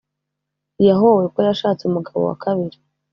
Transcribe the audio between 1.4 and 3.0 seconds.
yashatse umugabo wa kabiri